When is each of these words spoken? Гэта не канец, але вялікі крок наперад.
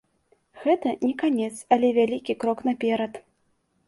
Гэта 0.61 0.93
не 1.03 1.09
канец, 1.21 1.49
але 1.77 1.91
вялікі 1.97 2.33
крок 2.45 2.65
наперад. 2.69 3.21